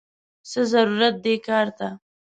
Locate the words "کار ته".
1.47-1.87